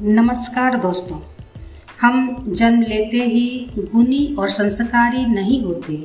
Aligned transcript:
नमस्कार 0.00 0.76
दोस्तों, 0.76 1.18
हम 2.00 2.44
जन्म 2.48 2.80
लेते 2.82 3.16
ही 3.16 3.70
गुनी 3.76 4.34
और 4.38 4.48
संस्कारी 4.48 5.24
नहीं 5.26 5.62
होते, 5.62 5.96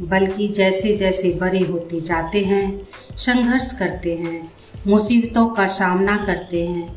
बल्कि 0.00 0.46
जैसे 0.48 0.96
जैसे 0.96 1.32
बड़े 1.40 1.60
होते 1.60 2.00
जाते 2.00 2.44
हैं, 2.44 2.88
संघर्ष 3.16 3.72
करते 3.78 4.14
हैं, 4.14 4.52
मुसीबतों 4.86 5.46
का 5.48 5.66
सामना 5.66 6.16
करते 6.16 6.66
हैं, 6.66 6.88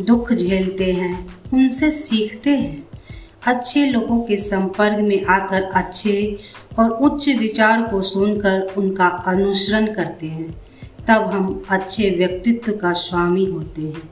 दुख 0.00 0.32
झेलते 0.32 0.92
हैं, 0.92 1.14
उनसे 1.54 1.92
सीखते 1.92 2.50
हैं। 2.50 2.86
अच्छे 3.46 3.86
लोगों 3.86 4.20
के 4.22 4.36
संपर्क 4.38 5.00
में 5.00 5.24
आकर 5.24 5.70
अच्छे 5.74 6.38
और 6.78 6.90
उच्च 6.90 7.28
विचार 7.28 7.88
को 7.88 8.02
सुनकर 8.02 8.74
उनका 8.76 9.08
अनुसरण 9.26 9.86
करते 9.86 10.26
हैं, 10.26 10.52
तब 11.08 11.30
हम 11.30 11.62
अच्छे 11.70 12.10
व्यक्तित्व 12.10 12.72
का 12.72 12.92
स्वामी 12.92 13.44
होते 13.44 13.82
हैं। 13.82 14.08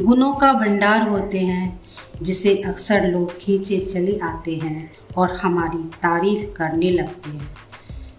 गुणों 0.00 0.34
का 0.34 0.52
भंडार 0.52 1.08
होते 1.08 1.38
हैं, 1.38 1.80
जिसे 2.22 2.62
अक्सर 2.62 3.06
लोग 3.06 3.38
खींचे 3.38 3.80
चले 3.80 4.18
आते 4.22 4.54
हैं 4.54 4.92
और 5.16 5.36
हमारी 5.36 5.82
तारीफ़ 5.84 6.56
करने 6.56 6.90
लगते 6.90 7.30
हैं। 7.30 7.56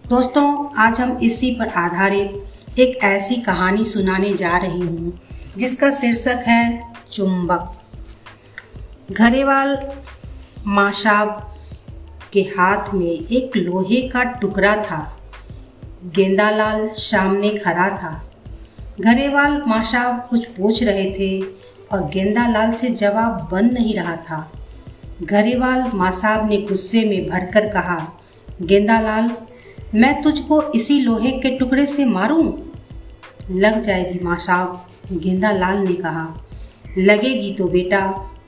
दोस्तों, 0.08 0.74
आज 0.76 1.00
हम 1.00 1.18
इसी 1.18 1.50
पर 1.50 1.68
आधारित 1.68 2.78
एक 2.78 2.96
ऐसी 2.96 3.36
कहानी 3.36 3.84
सुनाने 3.84 4.34
जा 4.34 4.56
रही 4.56 4.80
हूँ, 4.80 5.20
जिसका 5.58 5.90
शीर्षक 5.90 6.44
है 6.46 6.92
चुंबक। 7.12 7.78
घरेवाल 9.12 9.78
माशाब 10.66 11.56
के 12.32 12.40
हाथ 12.40 12.94
में 12.94 13.10
एक 13.10 13.56
लोहे 13.56 14.08
का 14.08 14.24
टुकड़ा 14.24 14.76
था। 14.76 15.20
गेंदालाल 16.04 16.90
सामने 16.96 17.50
खड़ा 17.50 17.88
था। 17.88 18.31
घरेवाल 19.00 19.62
माशाब 19.66 20.26
कुछ 20.30 20.44
पूछ 20.46 20.82
रहे 20.82 21.04
थे 21.10 21.40
और 21.92 22.02
गेंदालाल 22.08 22.70
से 22.70 22.88
जवाब 22.90 23.48
बन 23.52 23.70
नहीं 23.72 23.94
रहा 23.94 24.16
था। 24.18 24.52
घरेवाल 25.22 25.90
माँ 25.94 26.10
साहब 26.12 26.48
ने 26.50 26.56
गुस्से 26.58 27.04
में 27.04 27.28
भरकर 27.28 27.68
कहा, 27.68 27.96
गेंदालाल, 28.62 29.30
मैं 29.94 30.22
तुझको 30.22 30.60
इसी 30.72 31.00
लोहे 31.00 31.30
के 31.30 31.56
टुकड़े 31.58 31.86
से 31.86 32.04
मारूं? 32.04 32.52
लग 33.50 33.80
जाएगी 33.80 34.18
माँ 34.24 34.36
साहब 34.38 34.86
गेंदालाल 35.14 35.78
ने 35.78 35.94
कहा, 35.94 36.26
लगेगी 36.98 37.52
तो 37.54 37.68
बेटा, 37.68 38.04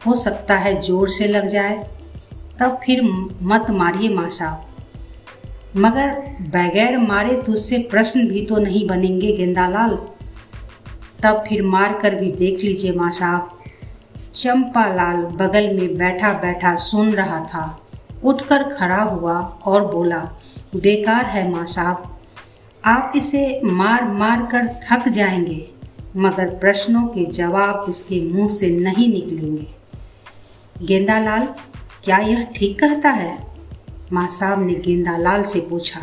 हो 0.06 0.14
सकता 0.14 0.56
है 0.56 0.80
ज़ोर 0.82 1.08
से 1.08 1.28
लग 1.28 1.48
जाए। 1.48 1.76
तब 2.60 2.80
फिर 2.84 3.02
मत 3.42 3.70
मारिए 3.70 4.08
माँ 4.08 4.28
साहब 4.30 4.66
मगर 5.76 6.10
बगैर 6.50 6.96
मारे 6.98 7.42
तुझसे 7.42 7.78
प्रश्न 7.90 8.28
भी 8.28 8.44
तो 8.46 8.56
नहीं 8.56 8.86
बनेंगे 8.88 9.36
गेंदालाल। 9.36 9.98
तब 11.24 11.44
फिर 11.48 11.62
मार 11.64 11.98
कर 12.00 12.14
भी 12.14 12.30
देख 12.32 12.60
लीजिए 12.60 12.92
माँ 12.92 13.10
साहब। 13.12 13.50
चंपा 14.34 14.86
लाल 14.94 15.16
बगल 15.36 15.72
में 15.74 15.96
बैठा 15.98 16.32
बैठा 16.32 16.74
सुन 16.76 17.12
रहा 17.14 17.38
था। 17.44 17.64
उठकर 18.24 18.62
खड़ा 18.70 19.02
हुआ 19.02 19.38
और 19.66 19.86
बोला, 19.86 20.18
बेकार 20.74 21.24
है 21.24 21.48
माँ 21.50 21.64
साहब, 21.66 22.10
आप 22.84 23.12
इसे 23.16 23.60
मार 23.64 24.04
मार 24.10 24.42
कर 24.52 24.66
थक 24.84 25.08
जाएँगे, 25.08 25.66
मगर 26.16 26.48
प्रश्नों 26.56 27.06
के 27.06 27.24
जवाब 27.32 27.86
इसके 27.88 28.20
मुँह 28.24 28.48
से 28.48 28.70
नहीं 28.78 29.08
निकलेंगे। 29.12 29.66
गेंदालाल, 30.82 31.46
क्या 32.04 32.18
यह 32.18 32.44
ठीक 32.56 32.78
कहता 32.80 33.10
है? 33.10 33.38
माँ 34.12 34.26
साहब 34.30 34.66
ने 34.66 34.74
गेंदालाल 34.76 35.42
से 35.44 35.60
पूछा, 35.60 36.00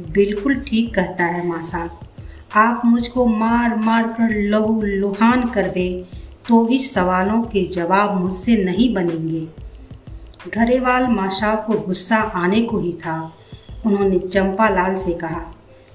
बिल्कुल 0.00 0.60
ठीक 0.60 0.94
कहता 0.94 1.24
है 1.24 1.46
माँ 1.46 1.62
साहब। 1.62 1.98
आप 2.50 2.82
मुझको 2.84 3.24
मार 3.26 3.74
मार 3.76 4.06
कर 4.10 4.34
लहू 4.50 4.80
लुहान 4.82 5.48
कर 5.48 5.66
दे 5.68 5.88
तो 6.48 6.62
भी 6.64 6.78
सवालों 6.80 7.40
के 7.42 7.66
जवाब 7.68 8.14
मुझसे 8.20 8.56
नहीं 8.64 8.92
बनेंगे। 8.94 9.46
घरेवाल 10.50 11.06
माशा 11.06 11.54
को 11.66 11.78
गुस्सा 11.80 12.16
आने 12.16 12.60
को 12.62 12.78
ही 12.78 12.92
था। 12.94 13.16
उन्होंने 13.86 14.18
चंपालाल 14.18 14.94
से 14.96 15.12
कहा, 15.14 15.42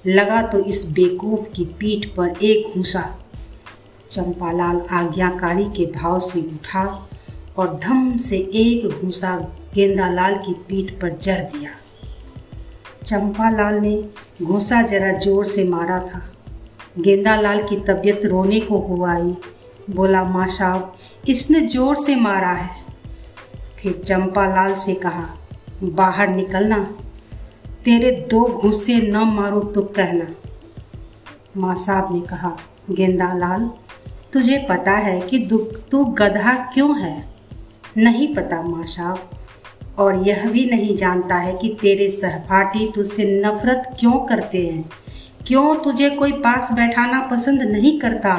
लगा 0.04 0.42
तो 0.42 0.58
इस 0.60 0.84
बेकूफ 0.90 1.46
की 1.56 1.64
पीठ 1.80 2.06
पर 2.16 2.44
एक 2.44 2.76
घूसा। 2.76 3.02
चंपालाल 4.10 4.80
आज्ञाकारी 4.92 5.64
के 5.76 5.86
भाव 5.92 6.18
से 6.20 6.40
उठा 6.40 6.84
और 7.58 7.78
धम 7.84 8.16
से 8.18 8.36
एक 8.56 8.86
घूसा 9.00 9.36
गेंदालाल 9.74 10.34
की 10.36 10.54
पीठ 10.68 10.92
पर 11.00 11.16
जड़ 11.18 11.40
दिया। 11.40 11.70
चंपालाल 13.04 13.80
ने 13.80 13.96
घूसा 14.42 14.82
जरा 14.82 15.12
ज़ोर 15.18 15.44
से 15.46 15.64
मारा 15.68 15.98
था। 16.04 16.22
गेंदालाल 16.96 17.62
की 17.62 17.76
तबीयत 17.78 18.24
रोने 18.24 18.60
को 18.60 18.78
हुआ 18.78 19.12
आई। 19.14 19.34
बोला, 19.90 20.22
माँ 20.24 20.46
साहब, 20.46 20.94
इसने 21.28 21.60
ज़ोर 21.60 21.96
से 21.96 22.14
मारा 22.16 22.50
है। 22.50 22.84
फिर 23.78 24.00
चंपा 24.04 24.46
लाल 24.46 24.74
से 24.74 24.94
कहा, 24.94 25.28
बाहर 25.82 26.28
निकलना। 26.28 26.78
तेरे 27.84 28.10
दो 28.30 28.44
घुस्से 28.48 29.00
न 29.02 29.24
मारो 29.28 29.60
तो 29.60 29.82
कहना। 29.96 30.26
माँ 31.56 31.74
साहब 31.76 32.14
ने 32.14 32.20
कहा, 32.20 32.56
गेंदालाल, 32.90 33.70
तुझे 34.32 34.66
पता 34.68 34.92
है 34.92 35.20
कि 35.20 35.38
दुख 35.38 35.76
तू 35.90 36.04
गधा 36.04 36.54
क्यों 36.74 36.98
है? 37.00 37.24
नहीं 37.96 38.34
पता 38.34 38.62
माँ 38.62 38.84
साहब, 38.86 39.30
और 39.98 40.26
यह 40.28 40.50
भी 40.50 40.64
नहीं 40.66 40.96
जानता 40.96 41.34
है 41.34 41.54
कि 41.54 41.76
तेरे 41.80 42.10
सहपाठी 42.10 42.90
तुझसे 42.94 43.24
नफरत 43.40 43.96
क्यों 44.00 44.18
करते 44.18 44.66
हैं। 44.66 44.90
क्यों 45.46 45.74
तुझे 45.76 46.08
कोई 46.10 46.32
पास 46.32 46.68
बैठाना 46.72 47.20
पसंद 47.20 47.62
नहीं 47.62 47.98
करता? 48.00 48.34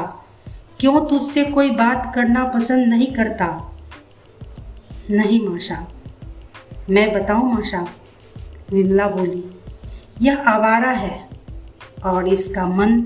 क्यों 0.79 1.05
तुझसे 1.05 1.43
कोई 1.45 1.69
बात 1.71 2.11
करना 2.15 2.43
पसंद 2.45 2.87
नहीं 2.87 3.07
करता? 3.07 3.47
नहीं 5.11 5.39
माशा। 5.49 5.77
मैं 6.89 7.11
बताऊँ 7.13 7.53
माशा? 7.53 7.85
विमला 8.71 9.07
बोली, 9.07 9.43
यह 10.21 10.49
आवारा 10.49 10.91
है 10.91 11.27
और 12.05 12.27
इसका 12.27 12.65
मन 12.67 13.01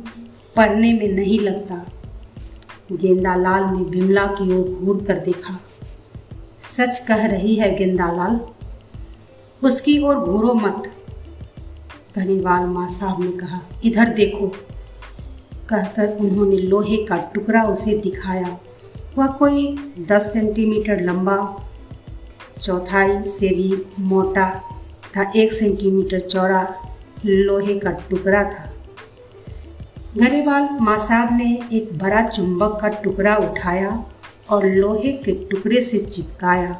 पढ़ने 0.56 0.94
में 0.94 1.08
नहीं 1.08 1.40
लगता। 1.40 1.86
गेंदालाल 2.92 3.64
ने 3.64 3.84
विमला 3.90 4.26
की 4.26 4.52
ओर 4.54 4.70
घूर 4.76 5.04
कर 5.06 5.20
देखा। 5.20 5.60
सच 6.62 7.00
कह 7.00 7.26
रही 7.26 7.56
है 7.56 7.76
गेंदालाल, 7.76 8.40
उसकी 9.62 10.00
ओर 10.02 10.16
घूरो 10.16 10.54
मत। 10.54 10.92
घनीवाल 12.20 12.66
माँ 12.66 12.90
साहब 12.90 13.22
ने 13.24 13.32
कहा, 13.32 13.62
इधर 13.84 14.10
देखो। 14.14 14.48
कहकर 15.70 16.18
उन्होंने 16.18 16.58
लोहे 16.58 16.98
का 17.06 17.18
टुकड़ा 17.34 17.64
उसे 17.64 17.98
दिखाया। 17.98 18.58
वह 19.18 19.28
कोई 19.34 19.76
दस 20.10 20.32
सेंटीमीटर 20.34 21.02
लंबा, 21.02 21.38
चौथाई 22.62 23.22
से 23.24 23.50
भी 23.50 23.86
मोटा 24.00 24.50
था, 25.16 25.32
एक 25.36 25.54
सेंटीमीटर 25.54 26.20
चौड़ा 26.20 26.68
लोहे 27.26 27.80
का 27.80 27.92
टुकड़ा 28.10 28.44
था। 28.44 28.66
घरेवाल 30.18 30.70
माँ 30.82 30.98
साहब 31.00 31.38
ने 31.38 31.52
एक 31.74 31.98
बड़ा 31.98 32.28
चुंबक 32.30 32.78
का 32.82 32.88
टुकड़ा 33.02 33.36
उठाया 33.38 34.06
और 34.50 34.66
लोहे 34.66 35.12
के 35.14 35.32
टुकड़े 35.50 35.82
से 35.82 36.00
चिपकाया। 36.00 36.72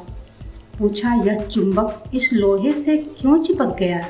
पूछा, 0.78 1.14
यह 1.14 1.46
चुंबक 1.46 2.10
इस 2.14 2.32
लोहे 2.32 2.72
से 2.74 2.96
क्यों 3.18 3.42
चिपक 3.42 3.76
गया? 3.78 4.06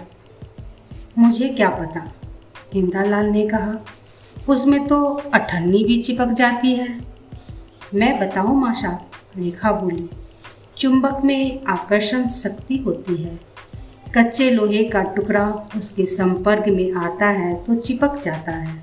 मुझे 1.18 1.48
क्या 1.48 1.68
पता? 1.70 2.00
हिंदालाल 2.74 3.26
ने 3.26 3.46
कहा, 3.48 3.74
उसमें 4.48 4.86
तो 4.88 5.04
अठन्नी 5.34 5.82
भी 5.84 6.00
चिपक 6.02 6.32
जाती 6.32 6.74
है। 6.74 6.88
मैं 7.94 8.18
बताऊँ 8.20 8.60
माशा? 8.60 8.90
रेखा 9.36 9.72
बोली, 9.72 10.08
चुंबक 10.76 11.20
में 11.24 11.64
आकर्षण 11.64 12.28
शक्ति 12.28 12.76
होती 12.76 13.16
है। 13.16 13.38
कच्चे 14.14 14.50
लोहे 14.50 14.84
का 14.84 15.02
टुकड़ा 15.02 15.46
उसके 15.76 16.06
संपर्क 16.06 16.68
में 16.68 16.92
आता 16.92 17.26
है 17.26 17.54
तो 17.64 17.74
चिपक 17.74 18.18
जाता 18.18 18.52
है। 18.52 18.80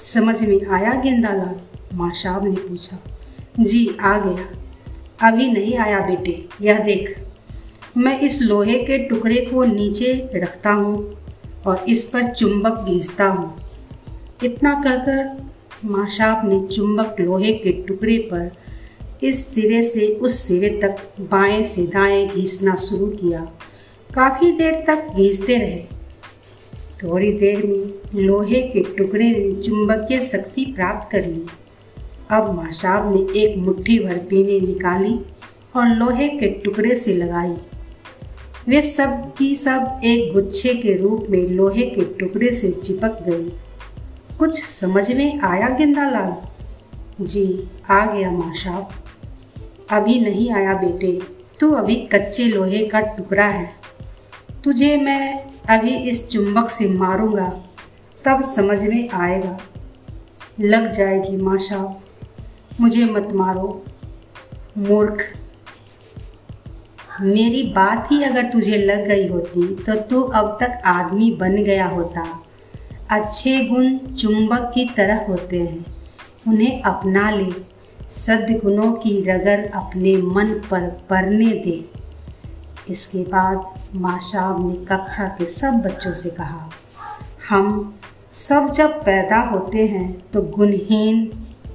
समझ 0.00 0.40
में 0.42 0.66
आया 0.66 0.92
गेंदालाल? 0.94 1.60
माशाब 1.94 2.44
ने 2.44 2.54
पूछा। 2.58 2.98
जी, 3.60 3.96
आ 4.00 4.18
गया। 4.18 5.28
अभी 5.28 5.50
नहीं 5.52 5.76
आया 5.76 6.00
बेटे, 6.00 6.48
यह 6.60 6.78
देख। 6.78 7.16
मैं 7.96 8.18
इस 8.20 8.40
लोहे 8.42 8.78
के 8.78 8.98
टुकड़े 8.98 9.40
को 9.44 9.64
नीचे 9.64 10.12
रखता 10.34 10.70
हूँ। 10.70 11.17
और 11.68 11.84
इस 11.88 12.02
पर 12.04 12.30
चुंबक 12.30 12.84
घींचता 12.84 13.26
हूँ। 13.26 13.60
इतना 14.44 14.74
कहकर 14.74 15.48
माशाप 15.84 16.42
ने 16.44 16.60
चुंबक 16.66 17.16
लोहे 17.20 17.52
के 17.52 17.72
टुकड़े 17.82 18.18
पर 18.32 18.50
इस 19.22 19.46
सिरे 19.46 19.82
से 19.82 20.06
उस 20.06 20.38
सिरे 20.38 20.68
तक 20.82 20.96
बाएँ 21.20 21.62
से 21.64 21.86
दाएँ 21.86 22.26
घींचना 22.28 22.74
शुरू 22.74 23.06
किया। 23.06 23.40
काफ़ी 24.14 24.52
देर 24.52 24.84
तक 24.86 25.08
घींचते 25.14 25.56
रहे। 25.56 25.84
थोड़ी 27.02 27.32
देर 27.32 27.66
में 27.66 28.22
लोहे 28.22 28.60
के 28.62 28.82
टुकड़े 28.94 29.24
ने 29.24 29.62
चुंबकीय 29.62 30.20
शक्ति 30.20 30.64
प्राप्त 30.64 31.12
कर 31.12 31.26
ली। 31.26 31.46
अब 32.30 32.54
माशाब 32.54 33.12
ने 33.14 33.40
एक 33.40 33.56
मुट्ठी 33.56 33.98
भर 33.98 34.18
पीने 34.18 34.60
निकाली 34.60 35.18
और 35.76 35.86
लोहे 35.88 36.28
के 36.28 36.48
टुकड़े 36.48 36.94
से 36.94 37.14
लगाई। 37.14 37.54
वे 38.68 38.80
सब 38.82 39.34
की 39.34 39.56
सब 39.56 40.00
एक 40.04 40.32
गुच्छे 40.32 40.74
के 40.74 40.96
रूप 40.96 41.26
में 41.30 41.48
लोहे 41.48 41.82
के 41.82 42.02
टुकड़े 42.18 42.50
से 42.52 42.70
चिपक 42.72 43.22
गई। 43.22 43.48
कुछ 44.38 44.62
समझ 44.64 45.10
में 45.12 45.40
आया 45.40 45.68
गेंदालाल 45.68 46.34
जी, 47.24 47.68
आ 47.90 48.04
गया 48.06 48.30
माशाब 48.30 48.88
अभी 49.90 50.18
नहीं 50.20 50.50
आया 50.50 50.74
बेटे, 50.74 51.20
तू 51.60 51.70
अभी 51.72 51.96
कच्चे 51.96 52.44
लोहे 52.44 52.84
का 52.86 53.00
टुकड़ा 53.00 53.46
है। 53.46 53.70
तुझे 54.64 54.96
मैं 54.96 55.44
अभी 55.70 55.96
इस 56.10 56.28
चुंबक 56.28 56.70
से 56.70 56.88
मारूँगा, 56.88 57.48
तब 58.24 58.42
समझ 58.42 58.82
में 58.82 59.08
आएगा। 59.08 59.58
लग 60.60 60.90
जाएगी 60.92 61.36
माँ 61.36 61.58
साहब, 61.58 62.00
मुझे 62.80 63.04
मत 63.04 63.32
मारो, 63.32 63.84
मूर्ख। 64.78 65.24
मेरी 67.20 67.62
बात 67.76 68.08
ही 68.12 68.22
अगर 68.24 68.50
तुझे 68.50 68.76
लग 68.78 69.06
गई 69.08 69.26
होती 69.28 69.62
तो 69.76 69.94
तू 70.10 70.20
अब 70.22 70.56
तक 70.60 70.82
आदमी 70.86 71.30
बन 71.40 71.56
गया 71.56 71.86
होता। 71.86 72.26
अच्छे 73.10 73.58
गुण 73.64 73.96
चुंबक 74.14 74.70
की 74.74 74.84
तरह 74.96 75.24
होते 75.26 75.60
हैं। 75.60 75.84
उन्हें 76.48 76.82
अपना 76.82 77.30
ले, 77.30 77.50
सद्गुणों 78.10 78.92
की 78.94 79.20
रगर 79.22 79.64
अपने 79.74 80.16
मन 80.28 80.52
पर 80.70 80.88
पड़ने 81.10 81.50
दे। 81.56 81.84
इसके 82.88 83.22
बाद 83.24 83.96
माँ 83.96 84.18
साहब 84.22 84.68
ने 84.68 84.74
कक्षा 84.86 85.28
के 85.28 85.46
सब 85.48 85.82
बच्चों 85.86 86.12
से 86.12 86.30
कहा, 86.30 86.70
हम 87.48 87.94
सब 88.34 88.70
जब 88.72 89.02
पैदा 89.04 89.40
होते 89.42 89.86
हैं 89.86 90.10
तो 90.32 90.42
गुणहीन 90.56 91.30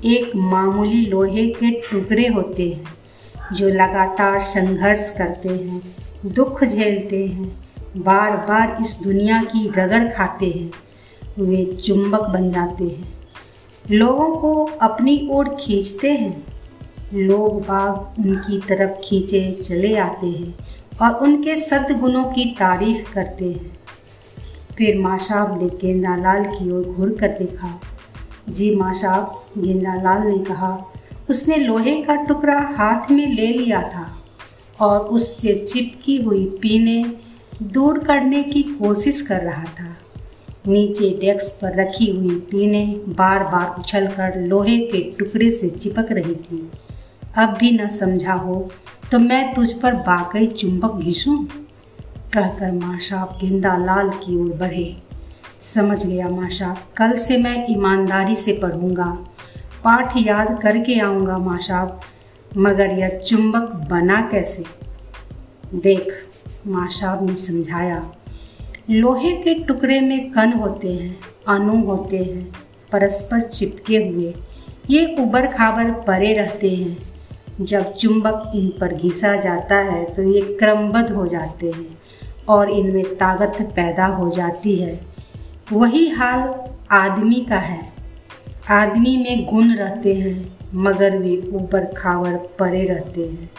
एक 0.05 0.35
मामूली 0.35 1.05
लोहे 1.05 1.47
के 1.49 1.71
टुकड़े 1.81 2.27
होते 2.27 2.69
हैं। 2.69 3.02
जो 3.51 3.69
लगातार 3.69 4.41
संघर्ष 4.41 5.17
करते 5.17 5.49
हैं, 5.49 5.95
दुख 6.25 6.63
झेलते 6.63 7.25
हैं 7.25 7.65
बार 7.97 8.37
बार 8.37 8.77
इस 8.81 8.99
दुनिया 9.03 9.43
की 9.43 9.71
रगड़ 9.77 10.07
खाते 10.09 10.45
हैं, 10.45 10.71
वे 11.45 11.65
चुंबक 11.65 12.21
बन 12.21 12.51
जाते 12.51 12.83
हैं। 12.83 13.13
लोगों 13.91 14.37
को 14.37 14.69
अपनी 14.81 15.27
ओर 15.31 15.57
खींचते 15.59 16.11
हैं। 16.11 16.45
लोग 17.13 17.61
बाग 17.61 18.19
उनकी 18.19 18.59
तरफ़ 18.59 18.91
खींचे 19.03 19.61
चले 19.63 19.97
आते 19.97 20.27
हैं 20.27 20.55
और 21.01 21.19
उनके 21.19 21.57
सद्गुणों 21.57 22.23
की 22.23 22.45
तारीफ़ 22.45 23.13
करते 23.13 23.45
हैं। 23.45 23.71
फिर 24.77 24.99
माँ 24.99 25.17
साहब 25.17 25.63
ने 25.63 25.69
गेंदालाल 25.69 26.43
की 26.45 26.71
ओर 26.71 26.83
घूर 26.83 27.17
कर 27.19 27.27
देखा। 27.27 27.81
जी 28.49 28.75
माँ 28.75 28.93
साहब, 28.93 29.43
गेंदालाल 29.57 30.27
ने 30.27 30.37
कहा 30.37 30.92
उसने 31.29 31.55
लोहे 31.57 31.95
का 32.03 32.15
टुकड़ा 32.25 32.59
हाथ 32.77 33.11
में 33.11 33.25
ले 33.27 33.47
लिया 33.47 33.81
था 33.89 34.05
और 34.79 34.99
उससे 34.99 35.53
चिपकी 35.65 36.17
हुई 36.21 36.45
पीने 36.61 37.03
दूर 37.63 37.99
करने 37.99 38.43
की 38.43 38.63
कोशिश 38.63 39.21
कर 39.21 39.41
रहा 39.41 39.63
था। 39.63 39.95
नीचे 40.67 41.09
डेस्क 41.21 41.61
पर 41.61 41.75
रखी 41.75 42.09
हुई 42.11 42.35
पीने 42.51 42.85
बार 43.09 43.43
बार 43.43 43.75
उछलकर 43.79 44.39
लोहे 44.39 44.77
के 44.85 45.01
टुकड़े 45.19 45.51
से 45.51 45.69
चिपक 45.69 46.11
रही 46.11 46.35
थी। 46.35 46.69
अब 47.37 47.55
भी 47.59 47.71
न 47.71 47.87
समझा 47.89 48.33
हो 48.33 48.69
तो 49.11 49.19
मैं 49.19 49.53
तुझ 49.53 49.71
पर 49.73 49.93
बाकई 49.95 50.47
चुंबक 50.49 50.95
घिसूं? 50.95 51.37
कहकर 52.33 52.71
माँ 52.71 52.97
साहब 52.99 53.37
गेंदा 53.41 53.75
लाल 53.77 54.09
की 54.19 54.35
ओर 54.35 54.53
बढ़े। 54.57 54.95
समझ 55.61 56.05
गया 56.05 56.29
माँ 56.29 56.49
साहब, 56.49 56.77
कल 56.97 57.17
से 57.17 57.37
मैं 57.37 57.65
ईमानदारी 57.69 58.35
से 58.35 58.53
पढ़ूँगा। 58.61 59.05
पाठ 59.83 60.13
याद 60.17 60.59
करके 60.61 60.99
आऊँगा 60.99 61.37
माँ 61.37 61.57
साहब, 61.59 61.99
मगर 62.57 62.91
यह 62.91 63.17
चुंबक 63.19 63.71
बना 63.89 64.21
कैसे? 64.31 64.63
देख, 65.75 66.13
माँ 66.67 66.87
साहब 66.89 67.25
ने 67.29 67.35
समझाया, 67.35 68.03
लोहे 68.89 69.31
के 69.31 69.53
टुकड़े 69.59 69.99
में 70.01 70.31
कण 70.31 70.51
होते 70.51 70.93
हैं, 70.93 71.15
अणु 71.49 71.83
होते 71.85 72.17
हैं, 72.17 72.43
परस्पर 72.91 73.41
चिपके 73.41 73.97
हुए, 73.97 74.33
ये 74.89 75.15
उबर 75.19 75.47
खाबर 75.47 75.91
परे 76.01 76.33
रहते 76.33 76.69
हैं। 76.69 76.97
जब 77.61 77.91
चुंबक 77.93 78.51
इन 78.55 78.69
पर 78.79 78.93
घिसा 78.93 79.35
जाता 79.35 79.75
है 79.75 80.03
तो 80.05 80.23
ये 80.23 80.41
क्रमबद्ध 80.59 81.09
हो 81.11 81.27
जाते 81.27 81.67
हैं 81.67 81.97
और 82.49 82.69
इनमें 82.69 83.03
ताकत 83.15 83.61
पैदा 83.75 84.05
हो 84.05 84.29
जाती 84.29 84.75
है। 84.75 84.99
वही 85.73 86.07
हाल 86.09 86.53
आदमी 86.91 87.45
का 87.49 87.57
है। 87.57 87.92
आदमी 88.69 89.17
में 89.17 89.45
गुण 89.45 89.73
रहते 89.73 90.13
हैं, 90.13 90.57
मगर 90.73 91.17
वे 91.17 91.49
ऊपर 91.53 91.85
खावर 91.85 92.33
परे 92.59 92.85
रहते 92.85 93.21
हैं। 93.21 93.51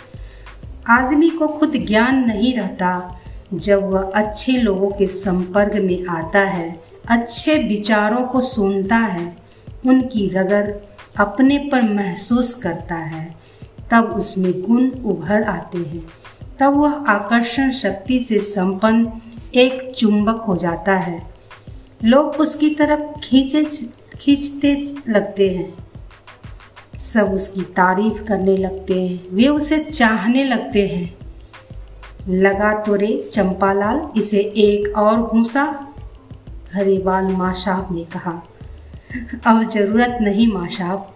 आदमी 0.88 1.30
को 1.30 1.48
खुद 1.48 1.72
ज्ञान 1.76 2.24
नहीं 2.24 2.54
रहता, 2.54 3.20
जब 3.54 3.90
वह 3.90 4.12
अच्छे 4.14 4.52
लोगों 4.52 4.88
के 4.88 5.06
संपर्क 5.06 5.72
में 5.74 6.06
आता 6.06 6.40
है, 6.40 6.80
अच्छे 7.08 7.58
विचारों 7.58 8.24
को 8.24 8.40
सुनता 8.40 8.96
है, 8.96 9.36
उनकी 9.86 10.30
रगर 10.30 10.74
अपने 11.18 11.58
पर 11.58 11.82
महसूस 11.82 12.54
करता 12.54 12.94
है, 12.94 13.34
तब 13.90 14.04
उसमें 14.04 14.62
गुण 14.62 14.90
उभर 14.90 15.42
आते 15.42 15.78
हैं। 15.78 16.06
तब 16.60 16.74
वह 16.76 16.92
आकर्षण 16.92 17.70
शक्ति 17.70 18.20
से 18.20 18.40
संपन्न 18.40 19.12
एक 19.54 19.92
चुंबक 19.96 20.40
हो 20.40 20.56
जाता 20.56 20.94
है। 20.94 21.22
लोग 22.04 22.26
उसकी 22.26 22.70
तरफ़ 22.70 23.20
खींचे 23.20 23.64
खींचते 24.20 24.94
लगते 25.08 25.50
हैं। 25.50 25.74
सब 26.98 27.22
उसकी 27.22 27.60
तारीफ़ 27.60 28.22
करने 28.22 28.56
लगते 28.56 29.06
हैं। 29.06 29.28
वे 29.30 29.48
उसे 29.48 29.78
चाहने 29.78 30.44
लगते 30.44 30.86
हैं। 30.88 31.18
लगा 32.28 32.82
तो 32.82 32.94
रे 32.94 33.30
चंपालाल, 33.32 34.08
इसे 34.16 34.38
एक 34.38 34.96
और 34.96 35.22
घूसा, 35.22 35.94
हरिवाल 36.74 37.24
माँ 37.24 37.52
साहब 37.52 37.88
ने 37.94 38.04
कहा। 38.04 38.42
अब 39.46 39.68
ज़रूरत 39.68 40.18
नहीं 40.20 40.52
माँ 40.52 40.68
साहब। 40.68 41.10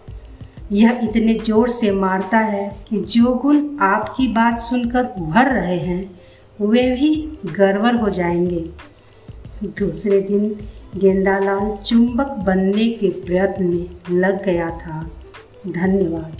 यह 0.72 1.00
इतने 1.02 1.34
ज़ोर 1.34 1.68
से 1.68 1.90
मारता 1.90 2.38
है 2.38 2.76
कि 2.90 2.98
जो 2.98 3.34
गुण 3.34 3.78
आपकी 3.80 4.28
बात 4.28 4.60
सुनकर 4.60 5.04
उभर 5.04 5.44
रहे 5.44 5.78
हैं, 5.78 6.20
वे 6.60 6.90
भी 6.90 7.38
गड़बड़ 7.46 7.94
हो 7.96 8.08
जाएँगे। 8.08 8.70
दूसरे 9.64 10.20
दिन 10.20 10.60
गेंदालाल 10.96 11.76
चुंबक 11.84 12.26
बनने 12.26 12.88
के 12.88 13.08
प्रयत्न 13.08 13.64
में 13.64 13.86
लग 14.10 14.44
गया 14.44 14.70
था। 14.70 15.10
धन्यवाद। 15.68 16.36